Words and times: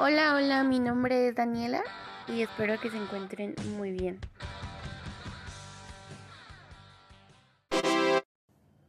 Hola, 0.00 0.36
hola, 0.36 0.62
mi 0.62 0.78
nombre 0.78 1.26
es 1.26 1.34
Daniela 1.34 1.82
y 2.28 2.42
espero 2.42 2.78
que 2.78 2.88
se 2.88 2.96
encuentren 2.96 3.56
muy 3.76 3.90
bien. 3.90 4.20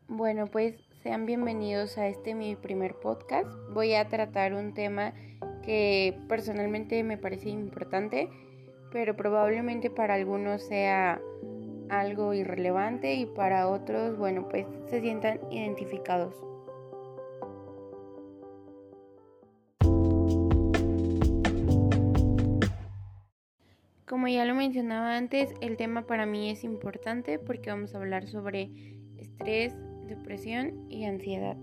Bueno, 0.07 0.45
pues 0.45 0.75
sean 1.01 1.25
bienvenidos 1.25 1.97
a 1.97 2.07
este 2.07 2.35
mi 2.35 2.55
primer 2.55 2.93
podcast. 2.93 3.49
Voy 3.73 3.95
a 3.95 4.07
tratar 4.07 4.53
un 4.53 4.75
tema 4.75 5.13
que 5.63 6.15
personalmente 6.27 7.01
me 7.03 7.17
parece 7.17 7.49
importante, 7.49 8.29
pero 8.91 9.15
probablemente 9.15 9.89
para 9.89 10.13
algunos 10.13 10.61
sea 10.61 11.19
algo 11.89 12.35
irrelevante 12.35 13.15
y 13.15 13.25
para 13.25 13.67
otros, 13.67 14.15
bueno, 14.15 14.47
pues 14.47 14.67
se 14.91 15.01
sientan 15.01 15.39
identificados. 15.49 16.48
Ya 24.29 24.45
lo 24.45 24.55
mencionaba 24.55 25.17
antes, 25.17 25.53
el 25.61 25.77
tema 25.77 26.05
para 26.05 26.25
mí 26.25 26.49
es 26.49 26.63
importante 26.63 27.39
porque 27.39 27.69
vamos 27.69 27.93
a 27.93 27.97
hablar 27.97 28.27
sobre 28.27 28.71
estrés, 29.17 29.75
depresión 30.07 30.85
y 30.89 31.05
ansiedad. 31.05 31.57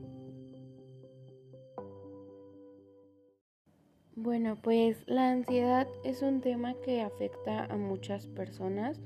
Bueno, 4.15 4.57
pues 4.63 4.97
la 5.07 5.31
ansiedad 5.31 5.87
es 6.03 6.23
un 6.23 6.41
tema 6.41 6.75
que 6.85 7.03
afecta 7.03 7.67
a 7.67 7.77
muchas 7.77 8.27
personas, 8.29 8.99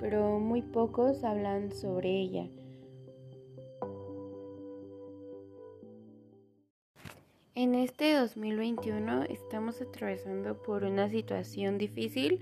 pero 0.00 0.40
muy 0.40 0.62
pocos 0.62 1.22
hablan 1.22 1.70
sobre 1.70 2.10
ella. 2.10 2.48
En 7.54 7.74
este 7.74 8.14
2021 8.14 9.24
estamos 9.24 9.80
atravesando 9.80 10.62
por 10.62 10.82
una 10.82 11.10
situación 11.10 11.78
difícil 11.78 12.40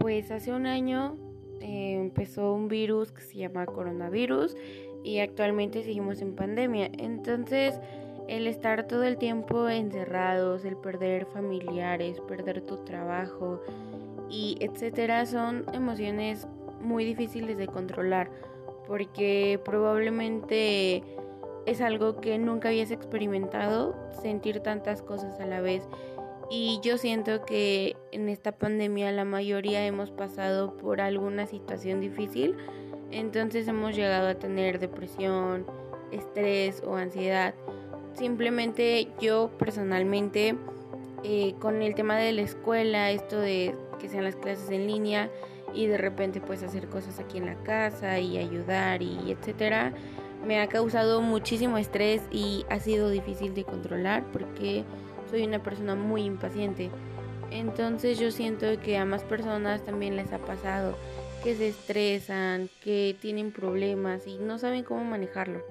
pues 0.00 0.30
hace 0.30 0.50
un 0.52 0.66
año 0.66 1.18
eh, 1.60 1.92
empezó 1.92 2.54
un 2.54 2.68
virus 2.68 3.12
que 3.12 3.20
se 3.20 3.36
llama 3.36 3.66
coronavirus 3.66 4.56
y 5.04 5.18
actualmente 5.18 5.82
seguimos 5.82 6.22
en 6.22 6.34
pandemia. 6.34 6.90
Entonces, 6.98 7.78
el 8.26 8.46
estar 8.46 8.86
todo 8.86 9.04
el 9.04 9.18
tiempo 9.18 9.68
encerrados, 9.68 10.64
el 10.64 10.78
perder 10.78 11.26
familiares, 11.26 12.18
perder 12.22 12.62
tu 12.62 12.78
trabajo 12.78 13.60
y 14.30 14.56
etcétera 14.60 15.26
son 15.26 15.66
emociones 15.74 16.48
muy 16.80 17.04
difíciles 17.04 17.58
de 17.58 17.66
controlar 17.66 18.30
porque 18.86 19.60
probablemente 19.66 21.04
es 21.66 21.82
algo 21.82 22.22
que 22.22 22.38
nunca 22.38 22.70
habías 22.70 22.90
experimentado, 22.90 23.94
sentir 24.22 24.60
tantas 24.60 25.02
cosas 25.02 25.38
a 25.40 25.46
la 25.46 25.60
vez 25.60 25.86
y 26.50 26.80
yo 26.82 26.98
siento 26.98 27.44
que 27.44 27.96
en 28.10 28.28
esta 28.28 28.50
pandemia 28.52 29.12
la 29.12 29.24
mayoría 29.24 29.86
hemos 29.86 30.10
pasado 30.10 30.76
por 30.76 31.00
alguna 31.00 31.46
situación 31.46 32.00
difícil, 32.00 32.56
entonces 33.12 33.68
hemos 33.68 33.94
llegado 33.94 34.28
a 34.28 34.34
tener 34.34 34.80
depresión, 34.80 35.64
estrés 36.10 36.82
o 36.84 36.96
ansiedad. 36.96 37.54
Simplemente 38.14 39.08
yo 39.20 39.50
personalmente 39.58 40.56
eh, 41.22 41.54
con 41.60 41.82
el 41.82 41.94
tema 41.94 42.16
de 42.16 42.32
la 42.32 42.42
escuela, 42.42 43.12
esto 43.12 43.38
de 43.38 43.74
que 44.00 44.08
sean 44.08 44.24
las 44.24 44.34
clases 44.34 44.70
en 44.70 44.88
línea 44.88 45.30
y 45.72 45.86
de 45.86 45.98
repente 45.98 46.40
pues 46.40 46.64
hacer 46.64 46.88
cosas 46.88 47.20
aquí 47.20 47.38
en 47.38 47.46
la 47.46 47.54
casa 47.62 48.18
y 48.18 48.38
ayudar 48.38 49.02
y 49.02 49.30
etcétera, 49.30 49.92
me 50.44 50.60
ha 50.60 50.68
causado 50.68 51.20
muchísimo 51.20 51.78
estrés 51.78 52.22
y 52.32 52.64
ha 52.70 52.80
sido 52.80 53.10
difícil 53.10 53.54
de 53.54 53.64
controlar 53.64 54.24
porque 54.32 54.84
soy 55.30 55.44
una 55.44 55.62
persona 55.62 55.94
muy 55.94 56.24
impaciente. 56.24 56.90
Entonces 57.50 58.18
yo 58.18 58.30
siento 58.30 58.66
que 58.82 58.96
a 58.96 59.04
más 59.04 59.24
personas 59.24 59.84
también 59.84 60.16
les 60.16 60.32
ha 60.32 60.38
pasado 60.38 60.96
que 61.42 61.54
se 61.54 61.68
estresan, 61.68 62.68
que 62.82 63.16
tienen 63.20 63.52
problemas 63.52 64.26
y 64.26 64.38
no 64.38 64.58
saben 64.58 64.84
cómo 64.84 65.04
manejarlo. 65.04 65.62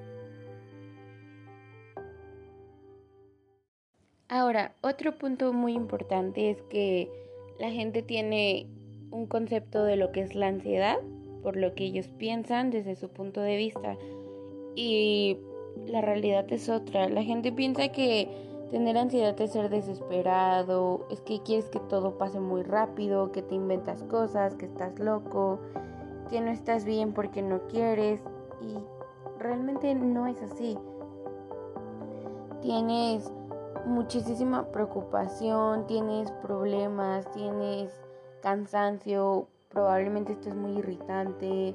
Ahora, 4.27 4.75
otro 4.81 5.17
punto 5.17 5.53
muy 5.53 5.73
importante 5.73 6.51
es 6.51 6.61
que 6.63 7.09
la 7.59 7.71
gente 7.71 8.03
tiene 8.03 8.67
un 9.11 9.25
concepto 9.25 9.83
de 9.83 9.95
lo 9.95 10.11
que 10.11 10.21
es 10.21 10.35
la 10.35 10.47
ansiedad, 10.47 10.97
por 11.41 11.55
lo 11.55 11.73
que 11.73 11.85
ellos 11.85 12.07
piensan 12.07 12.69
desde 12.69 12.95
su 12.95 13.09
punto 13.09 13.41
de 13.41 13.57
vista. 13.57 13.97
Y 14.75 15.37
la 15.87 16.01
realidad 16.01 16.45
es 16.51 16.69
otra. 16.69 17.09
La 17.09 17.23
gente 17.23 17.51
piensa 17.51 17.89
que 17.89 18.27
Tener 18.71 18.99
ansiedad 18.99 19.39
es 19.41 19.51
ser 19.51 19.69
desesperado, 19.69 21.07
es 21.09 21.21
que 21.21 21.41
quieres 21.41 21.69
que 21.69 21.79
todo 21.79 22.19
pase 22.19 22.39
muy 22.39 22.61
rápido, 22.61 23.31
que 23.31 23.41
te 23.41 23.55
inventas 23.55 24.03
cosas, 24.03 24.53
que 24.53 24.67
estás 24.67 24.99
loco, 24.99 25.59
que 26.29 26.39
no 26.39 26.51
estás 26.51 26.85
bien 26.85 27.13
porque 27.13 27.41
no 27.41 27.61
quieres 27.67 28.21
y 28.61 28.77
realmente 29.39 29.95
no 29.95 30.27
es 30.27 30.39
así. 30.43 30.77
Tienes 32.61 33.31
muchísima 33.87 34.67
preocupación, 34.71 35.87
tienes 35.87 36.31
problemas, 36.33 37.31
tienes 37.31 37.91
cansancio, 38.41 39.47
probablemente 39.69 40.33
esto 40.33 40.49
es 40.49 40.55
muy 40.55 40.77
irritante, 40.77 41.73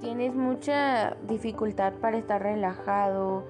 tienes 0.00 0.36
mucha 0.36 1.16
dificultad 1.26 1.94
para 1.94 2.18
estar 2.18 2.40
relajado 2.40 3.42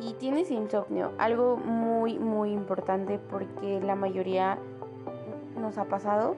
y 0.00 0.14
tienes 0.14 0.50
insomnio, 0.50 1.12
algo 1.18 1.56
muy 1.56 2.18
muy 2.18 2.52
importante 2.52 3.18
porque 3.18 3.80
la 3.80 3.94
mayoría 3.94 4.58
nos 5.56 5.76
ha 5.78 5.84
pasado, 5.84 6.36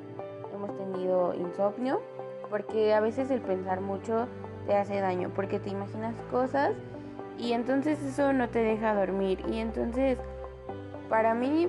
hemos 0.52 0.76
tenido 0.76 1.34
insomnio, 1.34 2.00
porque 2.50 2.92
a 2.92 3.00
veces 3.00 3.30
el 3.30 3.40
pensar 3.40 3.80
mucho 3.80 4.26
te 4.66 4.76
hace 4.76 5.00
daño, 5.00 5.30
porque 5.34 5.60
te 5.60 5.70
imaginas 5.70 6.14
cosas 6.30 6.72
y 7.38 7.52
entonces 7.52 8.02
eso 8.02 8.32
no 8.32 8.48
te 8.48 8.58
deja 8.60 8.94
dormir 8.94 9.42
y 9.48 9.58
entonces 9.58 10.18
para 11.08 11.34
mí 11.34 11.68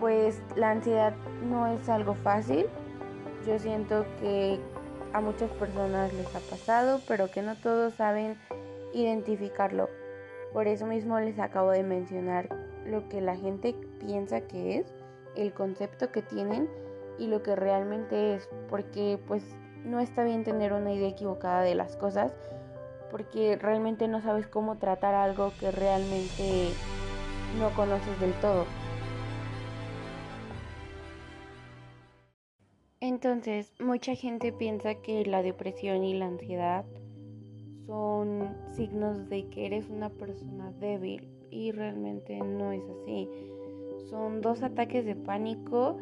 pues 0.00 0.40
la 0.56 0.70
ansiedad 0.70 1.14
no 1.48 1.66
es 1.66 1.88
algo 1.88 2.14
fácil, 2.14 2.66
yo 3.46 3.58
siento 3.58 4.04
que 4.20 4.58
a 5.12 5.20
muchas 5.20 5.50
personas 5.52 6.12
les 6.14 6.34
ha 6.34 6.40
pasado, 6.40 7.00
pero 7.06 7.30
que 7.30 7.42
no 7.42 7.54
todos 7.56 7.94
saben 7.94 8.36
identificarlo. 8.92 9.88
Por 10.54 10.68
eso 10.68 10.86
mismo 10.86 11.18
les 11.18 11.40
acabo 11.40 11.72
de 11.72 11.82
mencionar 11.82 12.48
lo 12.86 13.08
que 13.08 13.20
la 13.20 13.34
gente 13.34 13.74
piensa 13.98 14.42
que 14.42 14.78
es, 14.78 14.94
el 15.34 15.52
concepto 15.52 16.12
que 16.12 16.22
tienen 16.22 16.70
y 17.18 17.26
lo 17.26 17.42
que 17.42 17.56
realmente 17.56 18.36
es, 18.36 18.48
porque 18.70 19.18
pues 19.26 19.56
no 19.84 19.98
está 19.98 20.22
bien 20.22 20.44
tener 20.44 20.72
una 20.72 20.92
idea 20.92 21.08
equivocada 21.08 21.62
de 21.62 21.74
las 21.74 21.96
cosas, 21.96 22.32
porque 23.10 23.56
realmente 23.56 24.06
no 24.06 24.22
sabes 24.22 24.46
cómo 24.46 24.78
tratar 24.78 25.16
algo 25.16 25.50
que 25.58 25.72
realmente 25.72 26.68
no 27.58 27.70
conoces 27.70 28.20
del 28.20 28.32
todo. 28.34 28.64
Entonces, 33.00 33.72
mucha 33.80 34.14
gente 34.14 34.52
piensa 34.52 34.94
que 34.94 35.26
la 35.26 35.42
depresión 35.42 36.04
y 36.04 36.14
la 36.14 36.26
ansiedad 36.26 36.84
son 37.86 38.56
signos 38.72 39.28
de 39.28 39.46
que 39.48 39.66
eres 39.66 39.88
una 39.90 40.10
persona 40.10 40.72
débil 40.80 41.28
y 41.50 41.72
realmente 41.72 42.38
no 42.38 42.72
es 42.72 42.82
así. 43.00 43.28
Son 44.10 44.40
dos 44.40 44.62
ataques 44.62 45.04
de 45.04 45.14
pánico 45.14 45.96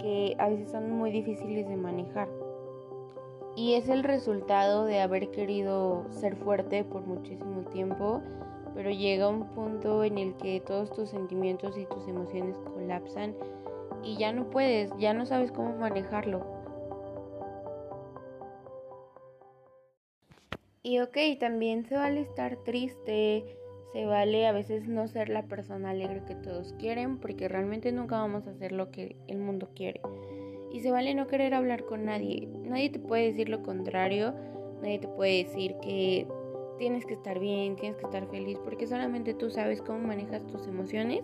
que 0.00 0.34
a 0.38 0.48
veces 0.48 0.70
son 0.70 0.90
muy 0.90 1.10
difíciles 1.10 1.68
de 1.68 1.76
manejar. 1.76 2.28
Y 3.56 3.74
es 3.74 3.88
el 3.88 4.02
resultado 4.02 4.84
de 4.84 5.00
haber 5.00 5.30
querido 5.30 6.04
ser 6.10 6.36
fuerte 6.36 6.82
por 6.82 7.06
muchísimo 7.06 7.62
tiempo, 7.70 8.20
pero 8.74 8.90
llega 8.90 9.28
un 9.28 9.44
punto 9.50 10.02
en 10.02 10.18
el 10.18 10.34
que 10.34 10.60
todos 10.60 10.90
tus 10.90 11.10
sentimientos 11.10 11.78
y 11.78 11.86
tus 11.86 12.08
emociones 12.08 12.56
colapsan 12.74 13.34
y 14.02 14.16
ya 14.16 14.32
no 14.32 14.50
puedes, 14.50 14.90
ya 14.98 15.14
no 15.14 15.24
sabes 15.24 15.52
cómo 15.52 15.76
manejarlo. 15.76 16.53
Y 20.86 21.00
ok, 21.00 21.16
también 21.40 21.86
se 21.86 21.94
vale 21.94 22.20
estar 22.20 22.58
triste, 22.58 23.56
se 23.94 24.04
vale 24.04 24.46
a 24.46 24.52
veces 24.52 24.86
no 24.86 25.08
ser 25.08 25.30
la 25.30 25.44
persona 25.44 25.90
alegre 25.90 26.22
que 26.26 26.34
todos 26.34 26.74
quieren, 26.74 27.20
porque 27.20 27.48
realmente 27.48 27.90
nunca 27.90 28.18
vamos 28.18 28.46
a 28.46 28.50
hacer 28.50 28.70
lo 28.72 28.90
que 28.90 29.16
el 29.26 29.38
mundo 29.38 29.70
quiere. 29.74 30.02
Y 30.70 30.80
se 30.80 30.90
vale 30.90 31.14
no 31.14 31.26
querer 31.26 31.54
hablar 31.54 31.86
con 31.86 32.04
nadie. 32.04 32.50
Nadie 32.64 32.90
te 32.90 32.98
puede 32.98 33.28
decir 33.28 33.48
lo 33.48 33.62
contrario, 33.62 34.34
nadie 34.82 34.98
te 34.98 35.08
puede 35.08 35.44
decir 35.44 35.74
que 35.80 36.28
tienes 36.78 37.06
que 37.06 37.14
estar 37.14 37.38
bien, 37.38 37.76
tienes 37.76 37.96
que 37.96 38.04
estar 38.04 38.28
feliz, 38.28 38.58
porque 38.62 38.86
solamente 38.86 39.32
tú 39.32 39.48
sabes 39.48 39.80
cómo 39.80 40.00
manejas 40.00 40.46
tus 40.48 40.66
emociones, 40.66 41.22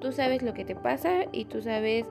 tú 0.00 0.10
sabes 0.10 0.42
lo 0.42 0.52
que 0.52 0.64
te 0.64 0.74
pasa 0.74 1.26
y 1.30 1.44
tú 1.44 1.62
sabes 1.62 2.06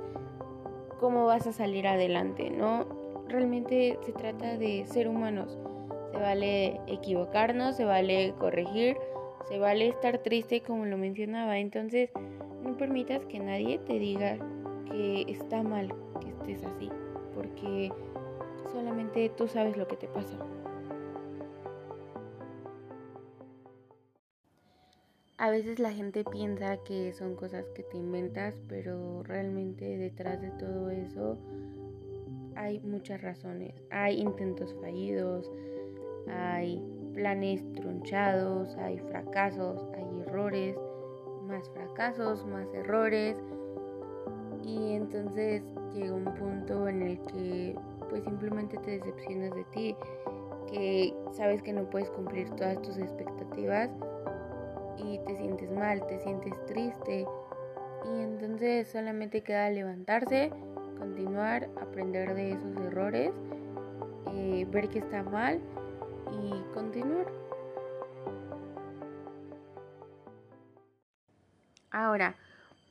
cómo 1.02 1.26
vas 1.26 1.46
a 1.46 1.52
salir 1.52 1.88
adelante, 1.88 2.52
¿no? 2.52 2.86
Realmente 3.28 4.00
se 4.06 4.14
trata 4.14 4.58
de 4.58 4.86
ser 4.86 5.10
humanos 5.10 5.58
se 6.16 6.22
vale 6.22 6.80
equivocarnos, 6.88 7.76
se 7.76 7.84
vale 7.84 8.34
corregir, 8.40 8.96
se 9.50 9.60
vale 9.60 9.90
estar 9.90 10.20
triste 10.20 10.62
como 10.62 10.86
lo 10.86 10.98
mencionaba. 10.98 11.60
Entonces, 11.60 12.10
no 12.64 12.78
permitas 12.78 13.26
que 13.26 13.40
nadie 13.40 13.80
te 13.80 14.00
diga 14.00 14.38
que 14.90 15.26
está 15.28 15.62
mal 15.62 15.94
que 16.22 16.30
estés 16.30 16.64
así, 16.64 16.90
porque 17.34 17.92
solamente 18.72 19.30
tú 19.36 19.48
sabes 19.50 19.76
lo 19.76 19.88
que 19.88 19.98
te 19.98 20.08
pasa. 20.08 20.38
A 25.38 25.50
veces 25.50 25.80
la 25.80 25.92
gente 25.92 26.24
piensa 26.24 26.78
que 26.78 27.12
son 27.12 27.36
cosas 27.36 27.66
que 27.76 27.84
te 27.84 27.98
inventas, 27.98 28.62
pero 28.70 29.22
realmente 29.24 29.98
detrás 29.98 30.42
de 30.42 30.52
todo 30.52 30.90
eso 30.90 31.38
hay 32.56 32.80
muchas 32.80 33.22
razones. 33.22 33.74
Hay 33.90 34.22
intentos 34.22 34.74
fallidos, 34.80 35.52
hay 36.30 36.82
planes 37.14 37.64
tronchados, 37.74 38.76
hay 38.78 39.00
fracasos, 39.00 39.88
hay 39.96 40.22
errores, 40.28 40.76
más 41.48 41.70
fracasos, 41.70 42.46
más 42.46 42.68
errores. 42.74 43.38
Y 44.64 44.94
entonces 44.94 45.64
llega 45.94 46.14
un 46.14 46.26
punto 46.36 46.88
en 46.88 47.02
el 47.02 47.20
que 47.26 47.76
pues 48.10 48.24
simplemente 48.24 48.78
te 48.78 48.92
decepcionas 48.92 49.54
de 49.56 49.64
ti, 49.66 49.96
que 50.72 51.14
sabes 51.32 51.62
que 51.62 51.74
no 51.74 51.90
puedes 51.90 52.10
cumplir 52.12 52.50
todas 52.52 52.82
tus 52.82 52.98
expectativas 52.98 53.90
y 54.98 55.20
te 55.20 55.38
sientes 55.38 55.72
mal, 55.72 56.06
te 56.08 56.20
sientes 56.20 56.54
triste. 56.66 57.26
Y 58.06 58.22
entonces 58.22 58.88
solamente 58.88 59.42
queda 59.42 59.70
levantarse, 59.70 60.52
continuar, 61.00 61.70
aprender 61.82 62.36
de 62.36 62.52
esos 62.52 62.76
errores, 62.78 63.32
eh, 64.34 64.68
ver 64.72 64.90
que 64.90 65.00
está 65.00 65.24
mal 65.24 65.60
y 66.32 66.74
continuar. 66.74 67.28
Ahora, 71.92 72.36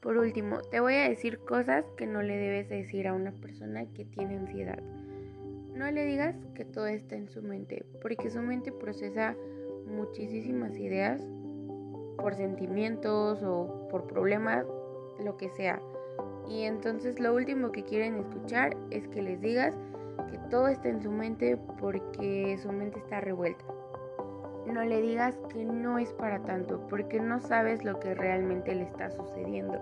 por 0.00 0.16
último, 0.16 0.60
te 0.70 0.80
voy 0.80 0.94
a 0.94 1.08
decir 1.08 1.38
cosas 1.40 1.84
que 1.96 2.06
no 2.06 2.22
le 2.22 2.36
debes 2.36 2.68
decir 2.68 3.08
a 3.08 3.14
una 3.14 3.32
persona 3.32 3.86
que 3.92 4.04
tiene 4.04 4.36
ansiedad. 4.36 4.78
No 5.74 5.90
le 5.90 6.04
digas 6.04 6.36
que 6.54 6.64
todo 6.64 6.86
está 6.86 7.16
en 7.16 7.28
su 7.28 7.42
mente, 7.42 7.84
porque 8.00 8.30
su 8.30 8.40
mente 8.40 8.70
procesa 8.70 9.34
muchísimas 9.86 10.76
ideas 10.78 11.20
por 12.16 12.34
sentimientos 12.34 13.42
o 13.42 13.88
por 13.90 14.06
problemas, 14.06 14.66
lo 15.22 15.36
que 15.36 15.50
sea. 15.50 15.80
Y 16.48 16.62
entonces 16.62 17.18
lo 17.18 17.34
último 17.34 17.72
que 17.72 17.84
quieren 17.84 18.16
escuchar 18.16 18.76
es 18.90 19.08
que 19.08 19.22
les 19.22 19.40
digas 19.40 19.76
que 20.30 20.38
todo 20.50 20.68
está 20.68 20.88
en 20.88 21.02
su 21.02 21.10
mente 21.10 21.56
porque 21.78 22.58
su 22.62 22.72
mente 22.72 22.98
está 22.98 23.20
revuelta. 23.20 23.64
No 24.66 24.82
le 24.84 25.00
digas 25.02 25.38
que 25.52 25.64
no 25.64 25.98
es 25.98 26.12
para 26.14 26.42
tanto 26.42 26.86
porque 26.88 27.20
no 27.20 27.40
sabes 27.40 27.84
lo 27.84 28.00
que 28.00 28.14
realmente 28.14 28.74
le 28.74 28.84
está 28.84 29.10
sucediendo. 29.10 29.78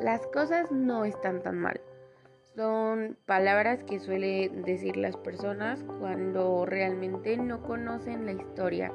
Las 0.00 0.26
cosas 0.28 0.72
no 0.72 1.04
están 1.04 1.42
tan 1.42 1.58
mal. 1.58 1.80
Son 2.54 3.16
palabras 3.26 3.82
que 3.84 3.98
suelen 3.98 4.62
decir 4.62 4.96
las 4.96 5.16
personas 5.16 5.84
cuando 5.98 6.64
realmente 6.66 7.36
no 7.36 7.62
conocen 7.62 8.26
la 8.26 8.32
historia 8.32 8.92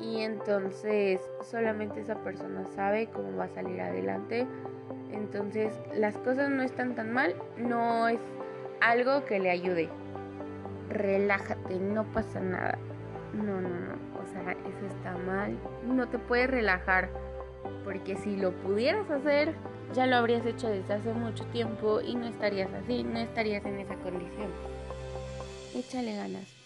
y 0.00 0.22
entonces 0.22 1.20
solamente 1.42 2.00
esa 2.00 2.22
persona 2.22 2.64
sabe 2.64 3.08
cómo 3.08 3.36
va 3.36 3.44
a 3.44 3.54
salir 3.54 3.80
adelante. 3.80 4.46
Entonces 5.12 5.78
las 5.94 6.16
cosas 6.18 6.50
no 6.50 6.62
están 6.62 6.94
tan 6.94 7.12
mal, 7.12 7.34
no 7.58 8.08
es 8.08 8.20
algo 8.80 9.24
que 9.24 9.38
le 9.38 9.50
ayude. 9.50 9.88
Relájate, 10.88 11.78
no 11.78 12.04
pasa 12.12 12.40
nada. 12.40 12.78
No, 13.32 13.60
no, 13.60 13.68
no, 13.68 13.94
o 14.20 14.26
sea, 14.32 14.52
eso 14.52 14.86
está 14.86 15.16
mal. 15.18 15.56
No 15.86 16.08
te 16.08 16.18
puedes 16.18 16.50
relajar, 16.50 17.10
porque 17.84 18.16
si 18.16 18.36
lo 18.36 18.52
pudieras 18.52 19.08
hacer, 19.10 19.54
ya 19.94 20.06
lo 20.06 20.16
habrías 20.16 20.44
hecho 20.46 20.68
desde 20.68 20.94
hace 20.94 21.12
mucho 21.12 21.44
tiempo 21.46 22.00
y 22.00 22.16
no 22.16 22.26
estarías 22.26 22.72
así, 22.72 23.04
no 23.04 23.18
estarías 23.18 23.64
en 23.64 23.78
esa 23.78 23.94
condición. 23.96 24.50
Échale 25.74 26.16
ganas. 26.16 26.56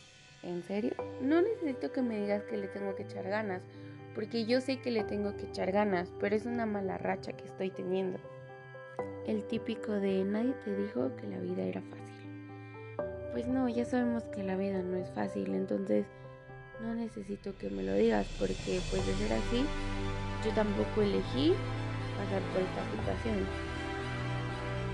¿En 0.42 0.62
serio? 0.62 0.92
No 1.20 1.40
necesito 1.40 1.90
que 1.92 2.02
me 2.02 2.20
digas 2.20 2.42
que 2.44 2.56
le 2.56 2.68
tengo 2.68 2.94
que 2.94 3.04
echar 3.04 3.28
ganas, 3.28 3.62
porque 4.14 4.44
yo 4.44 4.60
sé 4.60 4.78
que 4.80 4.90
le 4.90 5.04
tengo 5.04 5.36
que 5.36 5.46
echar 5.46 5.72
ganas, 5.72 6.12
pero 6.20 6.36
es 6.36 6.44
una 6.46 6.66
mala 6.66 6.98
racha 6.98 7.32
que 7.32 7.44
estoy 7.44 7.70
teniendo. 7.70 8.18
El 9.26 9.44
típico 9.44 9.92
de 9.92 10.24
nadie 10.24 10.54
te 10.64 10.76
dijo 10.76 11.14
que 11.16 11.26
la 11.26 11.38
vida 11.38 11.62
era 11.62 11.80
fácil. 11.82 12.04
Pues 13.32 13.46
no, 13.48 13.68
ya 13.68 13.84
sabemos 13.84 14.24
que 14.28 14.42
la 14.42 14.56
vida 14.56 14.82
no 14.82 14.96
es 14.96 15.10
fácil, 15.10 15.54
entonces 15.54 16.06
no 16.80 16.94
necesito 16.94 17.56
que 17.56 17.70
me 17.70 17.82
lo 17.82 17.94
digas, 17.94 18.26
porque 18.38 18.80
pues 18.90 19.06
de 19.06 19.14
ser 19.14 19.32
así, 19.32 19.64
yo 20.44 20.52
tampoco 20.54 21.02
elegí 21.02 21.54
pasar 22.18 22.42
por 22.52 22.62
esta 22.62 22.84
situación. 22.90 23.46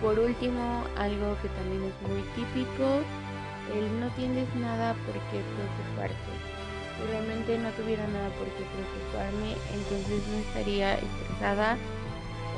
Por 0.01 0.19
último, 0.19 0.85
algo 0.97 1.37
que 1.43 1.49
también 1.49 1.85
es 1.85 2.09
muy 2.09 2.23
típico 2.35 3.03
el 3.75 4.01
no 4.01 4.09
tienes 4.15 4.53
nada 4.57 4.95
por 5.07 5.15
qué 5.15 5.43
preocuparte. 5.55 6.33
Realmente 7.09 7.59
no 7.59 7.71
tuviera 7.73 8.07
nada 8.09 8.29
por 8.31 8.47
qué 8.49 8.65
preocuparme, 8.75 9.57
entonces 9.73 10.27
no 10.29 10.39
estaría 10.39 10.95
estresada 10.95 11.77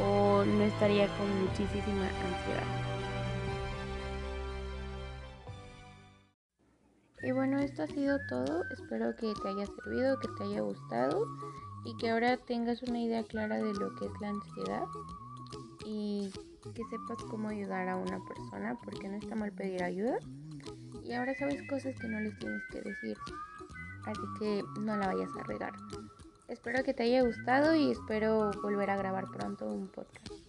o 0.00 0.44
no 0.44 0.62
estaría 0.64 1.06
con 1.18 1.28
muchísima 1.42 2.06
ansiedad. 2.06 2.92
Y 7.22 7.30
bueno, 7.30 7.58
esto 7.60 7.84
ha 7.84 7.86
sido 7.86 8.18
todo. 8.28 8.64
Espero 8.72 9.14
que 9.14 9.32
te 9.40 9.48
haya 9.48 9.66
servido, 9.66 10.18
que 10.18 10.28
te 10.36 10.44
haya 10.44 10.60
gustado 10.62 11.24
y 11.84 11.96
que 11.96 12.10
ahora 12.10 12.36
tengas 12.36 12.82
una 12.82 13.00
idea 13.00 13.22
clara 13.22 13.56
de 13.56 13.72
lo 13.74 13.94
que 13.94 14.06
es 14.06 14.12
la 14.20 14.30
ansiedad 14.30 14.84
y 15.84 16.32
que 16.74 16.82
sepas 16.90 17.22
cómo 17.30 17.48
ayudar 17.48 17.88
a 17.88 17.96
una 17.96 18.18
persona 18.24 18.76
porque 18.84 19.08
no 19.08 19.16
está 19.16 19.34
mal 19.34 19.52
pedir 19.52 19.82
ayuda 19.82 20.18
y 21.04 21.12
ahora 21.12 21.34
sabes 21.34 21.60
cosas 21.68 21.94
que 22.00 22.08
no 22.08 22.20
les 22.20 22.36
tienes 22.38 22.62
que 22.70 22.80
decir. 22.80 23.16
Así 24.04 24.22
que 24.38 24.62
no 24.80 24.96
la 24.96 25.08
vayas 25.08 25.30
a 25.38 25.42
regar. 25.44 25.72
Espero 26.52 26.84
que 26.84 26.92
te 26.92 27.04
haya 27.04 27.22
gustado 27.22 27.74
y 27.74 27.90
espero 27.90 28.50
volver 28.62 28.90
a 28.90 28.96
grabar 28.98 29.24
pronto 29.32 29.64
un 29.64 29.88
podcast. 29.88 30.41